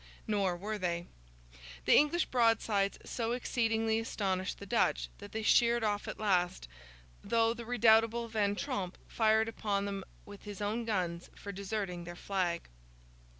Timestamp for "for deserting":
11.35-12.05